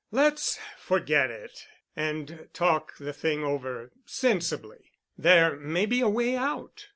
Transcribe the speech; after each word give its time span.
Let's 0.09 0.57
forget 0.79 1.29
it 1.29 1.67
and 1.95 2.47
talk 2.53 2.97
the 2.97 3.13
thing 3.13 3.43
over 3.43 3.91
sensibly. 4.03 4.89
There 5.15 5.55
may 5.55 5.85
be 5.85 6.01
a 6.01 6.09
way 6.09 6.35
out. 6.35 6.87